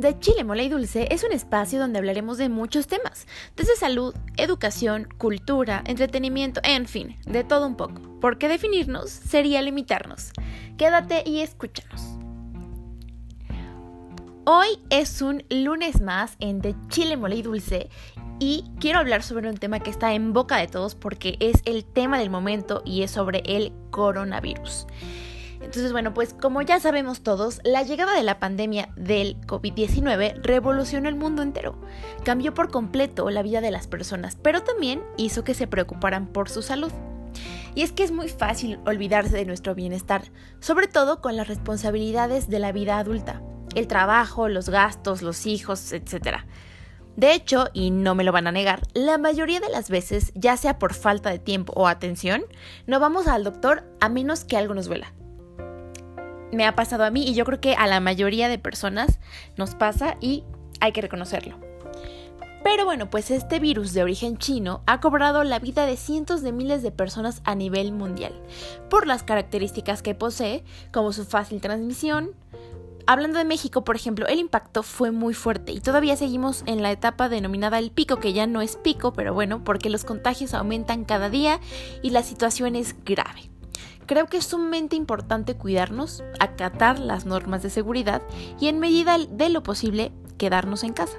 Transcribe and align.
de 0.00 0.18
Chile 0.18 0.44
Mole 0.44 0.64
y 0.64 0.68
Dulce 0.68 1.08
es 1.10 1.24
un 1.24 1.32
espacio 1.32 1.78
donde 1.78 1.98
hablaremos 1.98 2.38
de 2.38 2.48
muchos 2.48 2.86
temas, 2.86 3.26
desde 3.56 3.76
salud, 3.76 4.14
educación, 4.36 5.08
cultura, 5.18 5.82
entretenimiento, 5.86 6.60
en 6.64 6.86
fin, 6.86 7.18
de 7.26 7.44
todo 7.44 7.66
un 7.66 7.76
poco, 7.76 8.00
porque 8.20 8.48
definirnos 8.48 9.10
sería 9.10 9.60
limitarnos. 9.60 10.32
Quédate 10.78 11.22
y 11.26 11.40
escúchanos. 11.40 12.16
Hoy 14.46 14.68
es 14.88 15.20
un 15.20 15.44
lunes 15.50 16.00
más 16.00 16.36
en 16.40 16.60
De 16.60 16.74
Chile 16.88 17.16
Mole 17.18 17.36
y 17.36 17.42
Dulce 17.42 17.90
y 18.38 18.64
quiero 18.80 19.00
hablar 19.00 19.22
sobre 19.22 19.50
un 19.50 19.58
tema 19.58 19.80
que 19.80 19.90
está 19.90 20.14
en 20.14 20.32
boca 20.32 20.56
de 20.56 20.66
todos 20.66 20.94
porque 20.94 21.36
es 21.40 21.62
el 21.66 21.84
tema 21.84 22.18
del 22.18 22.30
momento 22.30 22.82
y 22.86 23.02
es 23.02 23.10
sobre 23.10 23.42
el 23.44 23.72
coronavirus. 23.90 24.86
Entonces, 25.60 25.92
bueno, 25.92 26.14
pues 26.14 26.34
como 26.34 26.62
ya 26.62 26.80
sabemos 26.80 27.20
todos, 27.20 27.60
la 27.64 27.82
llegada 27.82 28.14
de 28.14 28.22
la 28.22 28.40
pandemia 28.40 28.88
del 28.96 29.38
COVID-19 29.42 30.40
revolucionó 30.42 31.08
el 31.08 31.16
mundo 31.16 31.42
entero. 31.42 31.78
Cambió 32.24 32.54
por 32.54 32.70
completo 32.70 33.28
la 33.30 33.42
vida 33.42 33.60
de 33.60 33.70
las 33.70 33.86
personas, 33.86 34.36
pero 34.36 34.62
también 34.62 35.02
hizo 35.18 35.44
que 35.44 35.54
se 35.54 35.66
preocuparan 35.66 36.26
por 36.26 36.48
su 36.48 36.62
salud. 36.62 36.90
Y 37.74 37.82
es 37.82 37.92
que 37.92 38.02
es 38.02 38.10
muy 38.10 38.28
fácil 38.28 38.80
olvidarse 38.86 39.36
de 39.36 39.44
nuestro 39.44 39.74
bienestar, 39.74 40.22
sobre 40.60 40.88
todo 40.88 41.20
con 41.20 41.36
las 41.36 41.46
responsabilidades 41.46 42.48
de 42.48 42.58
la 42.58 42.72
vida 42.72 42.98
adulta, 42.98 43.42
el 43.74 43.86
trabajo, 43.86 44.48
los 44.48 44.70
gastos, 44.70 45.22
los 45.22 45.46
hijos, 45.46 45.92
etc. 45.92 46.38
De 47.16 47.32
hecho, 47.34 47.68
y 47.72 47.90
no 47.90 48.14
me 48.14 48.24
lo 48.24 48.32
van 48.32 48.46
a 48.46 48.52
negar, 48.52 48.80
la 48.94 49.18
mayoría 49.18 49.60
de 49.60 49.68
las 49.68 49.90
veces, 49.90 50.32
ya 50.34 50.56
sea 50.56 50.78
por 50.78 50.94
falta 50.94 51.30
de 51.30 51.38
tiempo 51.38 51.74
o 51.76 51.86
atención, 51.86 52.42
no 52.86 52.98
vamos 52.98 53.28
al 53.28 53.44
doctor 53.44 53.84
a 54.00 54.08
menos 54.08 54.44
que 54.44 54.56
algo 54.56 54.74
nos 54.74 54.86
duela 54.86 55.12
me 56.52 56.66
ha 56.66 56.74
pasado 56.74 57.04
a 57.04 57.10
mí 57.10 57.24
y 57.26 57.34
yo 57.34 57.44
creo 57.44 57.60
que 57.60 57.74
a 57.74 57.86
la 57.86 58.00
mayoría 58.00 58.48
de 58.48 58.58
personas 58.58 59.18
nos 59.56 59.74
pasa 59.74 60.16
y 60.20 60.44
hay 60.80 60.92
que 60.92 61.02
reconocerlo. 61.02 61.58
Pero 62.62 62.84
bueno, 62.84 63.08
pues 63.08 63.30
este 63.30 63.58
virus 63.58 63.94
de 63.94 64.02
origen 64.02 64.36
chino 64.36 64.82
ha 64.86 65.00
cobrado 65.00 65.44
la 65.44 65.58
vida 65.58 65.86
de 65.86 65.96
cientos 65.96 66.42
de 66.42 66.52
miles 66.52 66.82
de 66.82 66.92
personas 66.92 67.40
a 67.44 67.54
nivel 67.54 67.92
mundial, 67.92 68.34
por 68.90 69.06
las 69.06 69.22
características 69.22 70.02
que 70.02 70.14
posee, 70.14 70.62
como 70.92 71.12
su 71.12 71.24
fácil 71.24 71.60
transmisión. 71.60 72.32
Hablando 73.06 73.38
de 73.38 73.46
México, 73.46 73.82
por 73.82 73.96
ejemplo, 73.96 74.26
el 74.26 74.38
impacto 74.38 74.82
fue 74.82 75.10
muy 75.10 75.32
fuerte 75.32 75.72
y 75.72 75.80
todavía 75.80 76.16
seguimos 76.16 76.62
en 76.66 76.82
la 76.82 76.92
etapa 76.92 77.30
denominada 77.30 77.78
el 77.78 77.90
pico, 77.90 78.18
que 78.18 78.34
ya 78.34 78.46
no 78.46 78.60
es 78.60 78.76
pico, 78.76 79.14
pero 79.14 79.32
bueno, 79.32 79.64
porque 79.64 79.88
los 79.88 80.04
contagios 80.04 80.52
aumentan 80.52 81.04
cada 81.04 81.30
día 81.30 81.60
y 82.02 82.10
la 82.10 82.22
situación 82.22 82.76
es 82.76 82.94
grave. 83.04 83.49
Creo 84.10 84.26
que 84.26 84.38
es 84.38 84.46
sumamente 84.46 84.96
importante 84.96 85.54
cuidarnos, 85.54 86.24
acatar 86.40 86.98
las 86.98 87.26
normas 87.26 87.62
de 87.62 87.70
seguridad 87.70 88.22
y 88.58 88.66
en 88.66 88.80
medida 88.80 89.16
de 89.18 89.50
lo 89.50 89.62
posible 89.62 90.10
quedarnos 90.36 90.82
en 90.82 90.94
casa. 90.94 91.16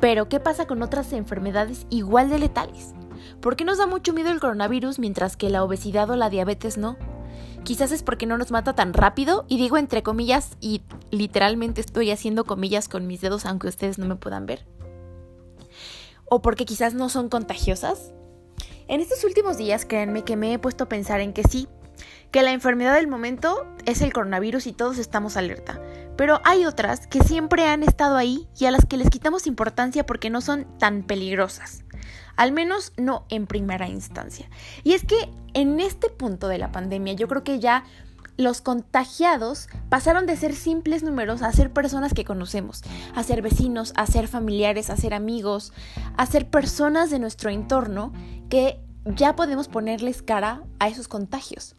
Pero, 0.00 0.28
¿qué 0.28 0.38
pasa 0.38 0.68
con 0.68 0.84
otras 0.84 1.12
enfermedades 1.12 1.88
igual 1.90 2.30
de 2.30 2.38
letales? 2.38 2.94
¿Por 3.40 3.56
qué 3.56 3.64
nos 3.64 3.78
da 3.78 3.88
mucho 3.88 4.12
miedo 4.12 4.30
el 4.30 4.38
coronavirus 4.38 5.00
mientras 5.00 5.36
que 5.36 5.50
la 5.50 5.64
obesidad 5.64 6.08
o 6.10 6.14
la 6.14 6.30
diabetes 6.30 6.78
no? 6.78 6.96
Quizás 7.64 7.90
es 7.90 8.04
porque 8.04 8.24
no 8.24 8.38
nos 8.38 8.52
mata 8.52 8.72
tan 8.72 8.94
rápido, 8.94 9.44
y 9.48 9.56
digo 9.56 9.76
entre 9.76 10.04
comillas, 10.04 10.56
y 10.60 10.82
literalmente 11.10 11.80
estoy 11.80 12.12
haciendo 12.12 12.44
comillas 12.44 12.88
con 12.88 13.08
mis 13.08 13.20
dedos 13.20 13.46
aunque 13.46 13.66
ustedes 13.66 13.98
no 13.98 14.06
me 14.06 14.14
puedan 14.14 14.46
ver. 14.46 14.64
O 16.26 16.40
porque 16.40 16.66
quizás 16.66 16.94
no 16.94 17.08
son 17.08 17.28
contagiosas. 17.28 18.12
En 18.86 19.00
estos 19.00 19.24
últimos 19.24 19.56
días, 19.56 19.84
créanme 19.84 20.22
que 20.22 20.36
me 20.36 20.52
he 20.52 20.58
puesto 20.60 20.84
a 20.84 20.88
pensar 20.88 21.20
en 21.20 21.32
que 21.32 21.42
sí, 21.42 21.68
que 22.30 22.42
la 22.42 22.52
enfermedad 22.52 22.94
del 22.94 23.08
momento 23.08 23.66
es 23.86 24.02
el 24.02 24.12
coronavirus 24.12 24.66
y 24.66 24.72
todos 24.72 24.98
estamos 24.98 25.36
alerta. 25.36 25.80
Pero 26.16 26.40
hay 26.44 26.64
otras 26.64 27.06
que 27.06 27.22
siempre 27.22 27.66
han 27.66 27.82
estado 27.82 28.16
ahí 28.16 28.48
y 28.58 28.66
a 28.66 28.70
las 28.70 28.84
que 28.84 28.96
les 28.96 29.10
quitamos 29.10 29.46
importancia 29.46 30.06
porque 30.06 30.30
no 30.30 30.40
son 30.40 30.66
tan 30.78 31.02
peligrosas. 31.02 31.82
Al 32.36 32.52
menos 32.52 32.92
no 32.96 33.24
en 33.28 33.46
primera 33.46 33.88
instancia. 33.88 34.48
Y 34.84 34.92
es 34.92 35.04
que 35.04 35.30
en 35.54 35.80
este 35.80 36.08
punto 36.08 36.48
de 36.48 36.58
la 36.58 36.72
pandemia 36.72 37.14
yo 37.14 37.26
creo 37.28 37.42
que 37.42 37.58
ya 37.58 37.84
los 38.36 38.62
contagiados 38.62 39.68
pasaron 39.88 40.26
de 40.26 40.36
ser 40.36 40.54
simples 40.54 41.02
números 41.02 41.42
a 41.42 41.52
ser 41.52 41.72
personas 41.72 42.14
que 42.14 42.24
conocemos, 42.24 42.82
a 43.14 43.22
ser 43.22 43.42
vecinos, 43.42 43.92
a 43.96 44.06
ser 44.06 44.28
familiares, 44.28 44.88
a 44.88 44.96
ser 44.96 45.12
amigos, 45.12 45.72
a 46.16 46.24
ser 46.26 46.48
personas 46.48 47.10
de 47.10 47.18
nuestro 47.18 47.50
entorno 47.50 48.12
que 48.48 48.80
ya 49.04 49.36
podemos 49.36 49.68
ponerles 49.68 50.22
cara 50.22 50.62
a 50.78 50.88
esos 50.88 51.08
contagios. 51.08 51.76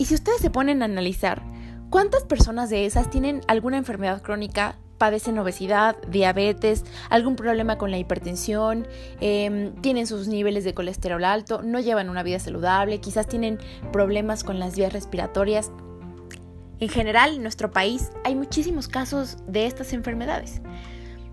Y 0.00 0.06
si 0.06 0.14
ustedes 0.14 0.40
se 0.40 0.48
ponen 0.48 0.80
a 0.80 0.86
analizar, 0.86 1.42
¿cuántas 1.90 2.24
personas 2.24 2.70
de 2.70 2.86
esas 2.86 3.10
tienen 3.10 3.42
alguna 3.48 3.76
enfermedad 3.76 4.22
crónica? 4.22 4.78
padecen 4.96 5.38
obesidad, 5.38 5.96
diabetes, 6.08 6.84
algún 7.08 7.34
problema 7.34 7.78
con 7.78 7.90
la 7.90 7.96
hipertensión, 7.96 8.86
em, 9.20 9.74
tienen 9.76 10.06
sus 10.06 10.28
niveles 10.28 10.62
de 10.64 10.74
colesterol 10.74 11.24
alto, 11.24 11.62
no 11.62 11.80
llevan 11.80 12.10
una 12.10 12.22
vida 12.22 12.38
saludable, 12.38 13.00
quizás 13.00 13.26
tienen 13.26 13.58
problemas 13.92 14.44
con 14.44 14.58
las 14.58 14.76
vías 14.76 14.92
respiratorias. 14.92 15.70
En 16.80 16.88
general, 16.90 17.36
en 17.36 17.42
nuestro 17.42 17.70
país 17.70 18.10
hay 18.24 18.34
muchísimos 18.34 18.88
casos 18.88 19.38
de 19.46 19.66
estas 19.66 19.94
enfermedades. 19.94 20.60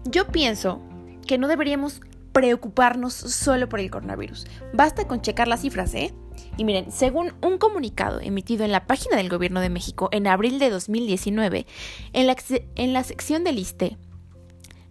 Yo 0.06 0.28
pienso 0.28 0.82
que 1.26 1.38
no 1.38 1.50
deberíamos 1.50 2.00
preocuparnos 2.38 3.16
solo 3.16 3.68
por 3.68 3.80
el 3.80 3.90
coronavirus. 3.90 4.46
Basta 4.72 5.08
con 5.08 5.24
checar 5.24 5.48
las 5.48 5.62
cifras, 5.62 5.96
¿eh? 5.96 6.14
Y 6.56 6.66
miren, 6.66 6.92
según 6.92 7.34
un 7.42 7.58
comunicado 7.58 8.20
emitido 8.20 8.64
en 8.64 8.72
la 8.72 8.86
página 8.86 9.18
del 9.18 9.28
Gobierno 9.28 9.60
de 9.60 9.72
México 9.72 10.08
en 10.12 10.28
abril 10.28 10.60
de 10.60 10.70
2019, 10.70 11.66
en 12.14 12.28
la, 12.28 12.36
en 12.76 12.94
la 12.94 13.04
sección 13.04 13.44
del 13.44 13.58
ISTE, 13.58 13.98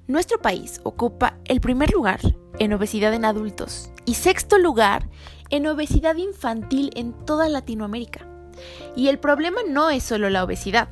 nuestro 0.08 0.40
país 0.40 0.80
ocupa 0.82 1.38
el 1.44 1.60
primer 1.60 1.92
lugar 1.92 2.18
en 2.58 2.72
obesidad 2.72 3.14
en 3.14 3.24
adultos 3.24 3.92
y 4.06 4.14
sexto 4.14 4.58
lugar 4.58 5.08
en 5.50 5.68
obesidad 5.68 6.16
infantil 6.16 6.90
en 6.96 7.12
toda 7.12 7.48
Latinoamérica. 7.48 8.26
Y 8.96 9.06
el 9.06 9.20
problema 9.20 9.60
no 9.68 9.90
es 9.90 10.02
solo 10.02 10.30
la 10.30 10.42
obesidad, 10.42 10.88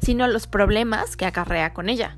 sino 0.00 0.26
los 0.26 0.46
problemas 0.46 1.18
que 1.18 1.26
acarrea 1.26 1.74
con 1.74 1.90
ella 1.90 2.17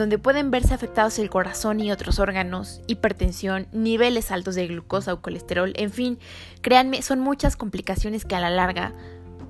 donde 0.00 0.18
pueden 0.18 0.50
verse 0.50 0.74
afectados 0.74 1.18
el 1.18 1.28
corazón 1.28 1.78
y 1.78 1.92
otros 1.92 2.18
órganos, 2.18 2.80
hipertensión, 2.86 3.66
niveles 3.70 4.30
altos 4.32 4.54
de 4.54 4.66
glucosa 4.66 5.12
o 5.12 5.20
colesterol, 5.20 5.74
en 5.76 5.90
fin, 5.90 6.18
créanme, 6.62 7.02
son 7.02 7.20
muchas 7.20 7.54
complicaciones 7.54 8.24
que 8.24 8.34
a 8.34 8.40
la 8.40 8.48
larga 8.48 8.94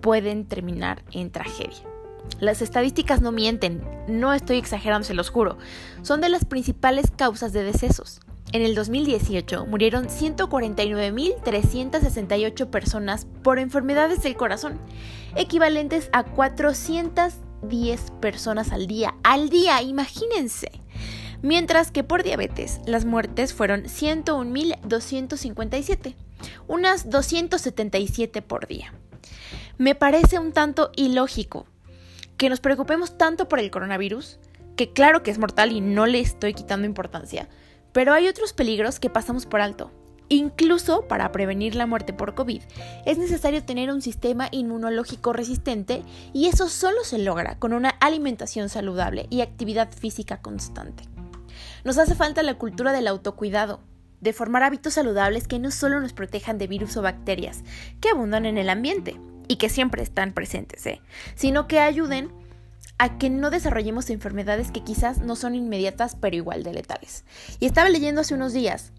pueden 0.01 0.47
terminar 0.47 1.05
en 1.13 1.31
tragedia. 1.31 1.85
Las 2.41 2.63
estadísticas 2.63 3.21
no 3.21 3.31
mienten, 3.31 3.81
no 4.09 4.35
estoy 4.35 4.59
exagerando, 4.59 5.07
se 5.07 5.15
los 5.15 5.31
juro, 5.31 5.57
son 6.03 6.21
de 6.21 6.29
las 6.29 6.45
principales 6.45 7.11
causas 7.11 7.53
de 7.53 7.63
decesos. 7.63 8.19
En 8.53 8.63
el 8.63 8.75
2018 8.75 9.67
murieron 9.67 10.09
149.368 10.09 12.71
personas 12.71 13.29
por 13.45 13.61
enfermedades 13.61 14.25
del 14.25 14.37
corazón, 14.37 14.81
equivalentes 15.37 16.11
a 16.13 16.25
400 16.25 17.35
10 17.63 18.13
personas 18.21 18.73
al 18.73 18.87
día. 18.87 19.15
Al 19.23 19.51
día, 19.51 19.83
imagínense. 19.83 20.71
Mientras 21.43 21.91
que 21.91 22.05
por 22.05 22.23
diabetes 22.23 22.81
las 22.87 23.05
muertes 23.05 23.53
fueron 23.55 23.85
101.257, 23.85 26.15
unas 26.69 27.11
277 27.11 28.43
por 28.43 28.67
día. 28.67 28.93
Me 29.79 29.95
parece 29.95 30.39
un 30.39 30.53
tanto 30.53 30.91
ilógico 30.97 31.67
que 32.37 32.51
nos 32.51 32.61
preocupemos 32.61 33.17
tanto 33.17 33.49
por 33.49 33.59
el 33.59 33.71
coronavirus, 33.71 34.39
que 34.77 34.93
claro 34.93 35.23
que 35.23 35.31
es 35.31 35.39
mortal 35.39 35.73
y 35.73 35.81
no 35.81 36.07
le 36.07 36.21
estoy 36.21 36.53
quitando 36.55 36.87
importancia, 36.87 37.49
pero 37.93 38.13
hay 38.13 38.29
otros 38.29 38.53
peligros 38.53 39.01
que 39.01 39.11
pasamos 39.11 39.47
por 39.47 39.61
alto. 39.61 39.91
Incluso 40.33 41.09
para 41.09 41.33
prevenir 41.33 41.75
la 41.75 41.87
muerte 41.87 42.13
por 42.13 42.37
COVID 42.37 42.63
es 43.05 43.19
necesario 43.19 43.65
tener 43.65 43.91
un 43.91 44.01
sistema 44.01 44.47
inmunológico 44.53 45.33
resistente 45.33 46.05
y 46.33 46.47
eso 46.47 46.69
solo 46.69 47.03
se 47.03 47.19
logra 47.19 47.59
con 47.59 47.73
una 47.73 47.91
alimentación 47.91 48.69
saludable 48.69 49.27
y 49.29 49.41
actividad 49.41 49.91
física 49.91 50.41
constante. 50.41 51.03
Nos 51.83 51.99
hace 51.99 52.15
falta 52.15 52.45
la 52.45 52.55
cultura 52.55 52.93
del 52.93 53.09
autocuidado, 53.09 53.81
de 54.21 54.33
formar 54.33 54.63
hábitos 54.63 54.95
saludables 54.95 55.49
que 55.49 55.59
no 55.59 55.73
solo 55.73 56.01
nos 56.01 56.13
protejan 56.13 56.59
de 56.59 56.69
virus 56.69 56.97
o 56.97 57.03
bacterias 57.03 57.65
que 58.01 58.11
abundan 58.11 58.47
en 58.47 58.57
el 58.57 58.71
ambiente 58.71 59.17
y 59.49 59.57
que 59.57 59.69
siempre 59.69 60.01
están 60.05 60.33
presentes, 60.33 60.87
¿eh? 60.87 61.01
sino 61.35 61.67
que 61.67 61.81
ayuden 61.81 62.31
a 62.99 63.19
que 63.19 63.31
no 63.31 63.51
desarrollemos 63.51 64.11
enfermedades 64.11 64.71
que 64.71 64.85
quizás 64.85 65.19
no 65.19 65.35
son 65.35 65.57
inmediatas 65.57 66.15
pero 66.15 66.37
igual 66.37 66.63
de 66.63 66.75
letales. 66.75 67.25
Y 67.59 67.67
estaba 67.67 67.89
leyendo 67.89 68.21
hace 68.21 68.35
unos 68.35 68.53
días 68.53 68.93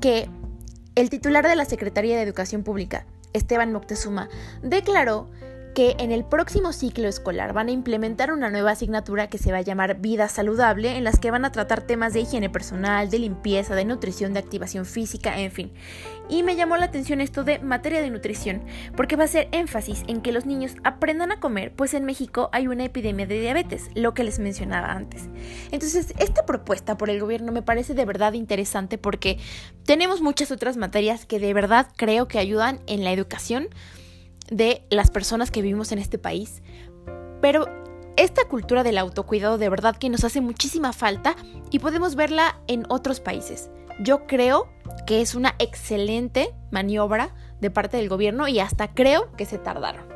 que 0.00 0.30
el 1.00 1.08
titular 1.08 1.48
de 1.48 1.56
la 1.56 1.64
Secretaría 1.64 2.16
de 2.16 2.22
Educación 2.22 2.62
Pública, 2.62 3.06
Esteban 3.32 3.72
Moctezuma, 3.72 4.28
declaró 4.62 5.30
que 5.74 5.96
en 5.98 6.12
el 6.12 6.24
próximo 6.24 6.72
ciclo 6.72 7.08
escolar 7.08 7.52
van 7.52 7.68
a 7.68 7.72
implementar 7.72 8.32
una 8.32 8.50
nueva 8.50 8.72
asignatura 8.72 9.28
que 9.28 9.38
se 9.38 9.52
va 9.52 9.58
a 9.58 9.62
llamar 9.62 10.00
Vida 10.00 10.28
Saludable, 10.28 10.96
en 10.96 11.04
las 11.04 11.18
que 11.18 11.30
van 11.30 11.44
a 11.44 11.52
tratar 11.52 11.82
temas 11.82 12.12
de 12.12 12.20
higiene 12.20 12.50
personal, 12.50 13.10
de 13.10 13.18
limpieza, 13.18 13.74
de 13.74 13.84
nutrición, 13.84 14.32
de 14.32 14.40
activación 14.40 14.84
física, 14.84 15.38
en 15.38 15.52
fin. 15.52 15.72
Y 16.28 16.42
me 16.42 16.56
llamó 16.56 16.76
la 16.76 16.86
atención 16.86 17.20
esto 17.20 17.44
de 17.44 17.58
materia 17.58 18.00
de 18.00 18.10
nutrición, 18.10 18.62
porque 18.96 19.16
va 19.16 19.24
a 19.24 19.28
ser 19.28 19.48
énfasis 19.52 20.02
en 20.06 20.20
que 20.20 20.32
los 20.32 20.46
niños 20.46 20.74
aprendan 20.84 21.32
a 21.32 21.40
comer, 21.40 21.72
pues 21.74 21.94
en 21.94 22.04
México 22.04 22.50
hay 22.52 22.68
una 22.68 22.84
epidemia 22.84 23.26
de 23.26 23.40
diabetes, 23.40 23.90
lo 23.94 24.14
que 24.14 24.24
les 24.24 24.38
mencionaba 24.38 24.92
antes. 24.92 25.28
Entonces, 25.72 26.14
esta 26.18 26.46
propuesta 26.46 26.96
por 26.96 27.10
el 27.10 27.20
gobierno 27.20 27.52
me 27.52 27.62
parece 27.62 27.94
de 27.94 28.04
verdad 28.04 28.32
interesante 28.34 28.98
porque 28.98 29.38
tenemos 29.84 30.20
muchas 30.20 30.50
otras 30.50 30.76
materias 30.76 31.26
que 31.26 31.38
de 31.38 31.54
verdad 31.54 31.88
creo 31.96 32.28
que 32.28 32.38
ayudan 32.38 32.80
en 32.86 33.04
la 33.04 33.12
educación 33.12 33.68
de 34.50 34.84
las 34.90 35.10
personas 35.10 35.50
que 35.50 35.62
vivimos 35.62 35.92
en 35.92 35.98
este 35.98 36.18
país, 36.18 36.62
pero 37.40 37.66
esta 38.16 38.44
cultura 38.46 38.82
del 38.82 38.98
autocuidado 38.98 39.56
de 39.56 39.68
verdad 39.68 39.96
que 39.96 40.10
nos 40.10 40.24
hace 40.24 40.40
muchísima 40.40 40.92
falta 40.92 41.36
y 41.70 41.78
podemos 41.78 42.16
verla 42.16 42.60
en 42.66 42.84
otros 42.88 43.20
países. 43.20 43.70
Yo 44.00 44.26
creo 44.26 44.68
que 45.06 45.20
es 45.20 45.34
una 45.34 45.54
excelente 45.58 46.54
maniobra 46.70 47.34
de 47.60 47.70
parte 47.70 47.96
del 47.96 48.08
gobierno 48.08 48.48
y 48.48 48.60
hasta 48.60 48.92
creo 48.92 49.32
que 49.36 49.46
se 49.46 49.58
tardaron. 49.58 50.10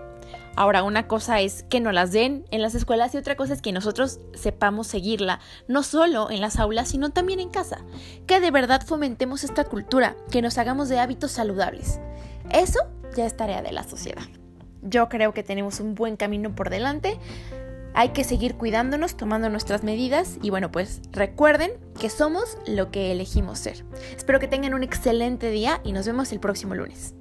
Ahora, 0.57 0.85
una 0.85 1.09
cosa 1.09 1.41
es 1.41 1.65
que 1.65 1.81
nos 1.81 1.93
las 1.93 2.13
den 2.13 2.45
en 2.51 2.63
las 2.63 2.75
escuelas 2.75 3.15
y 3.15 3.19
otra 3.19 3.37
cosa 3.37 3.55
es 3.55 3.63
que 3.63 3.73
nosotros 3.73 4.21
sepamos 4.35 4.87
seguirla, 4.87 5.41
no 5.67 5.83
solo 5.83 6.31
en 6.31 6.41
las 6.41 6.59
aulas, 6.59 6.89
sino 6.89 7.11
también 7.11 7.41
en 7.41 7.51
casa. 7.51 7.85
Que 8.27 8.39
de 8.39 8.53
verdad 8.53 8.83
fomentemos 8.87 9.43
esta 9.43 9.65
cultura, 9.65 10.17
que 10.31 10.43
nos 10.43 10.57
hagamos 10.59 10.89
de 10.89 11.01
hábitos 11.01 11.33
saludables. 11.33 12.01
Eso 12.51 12.79
ya 13.15 13.27
es 13.27 13.37
tarea 13.37 13.63
de 13.63 13.73
la 13.73 13.85
sociedad. 13.85 14.25
Yo 14.83 15.09
creo 15.09 15.33
que 15.33 15.43
tenemos 15.43 15.81
un 15.81 15.95
buen 15.95 16.17
camino 16.17 16.55
por 16.55 16.71
delante. 16.71 17.19
Hay 17.95 18.11
que 18.11 18.25
seguir 18.25 18.57
cuidándonos, 18.57 19.17
tomando 19.17 19.49
nuestras 19.49 19.83
medidas 19.85 20.39
y 20.43 20.51
bueno, 20.51 20.71
pues 20.71 21.01
recuerden 21.13 21.71
que 21.99 22.11
somos 22.11 22.59
lo 22.67 22.91
que 22.91 23.13
elegimos 23.13 23.61
ser. 23.61 23.85
Espero 24.17 24.41
que 24.41 24.49
tengan 24.49 24.75
un 24.75 24.83
excelente 24.83 25.51
día 25.51 25.81
y 25.85 25.93
nos 25.93 26.07
vemos 26.07 26.33
el 26.33 26.41
próximo 26.41 26.75
lunes. 26.75 27.15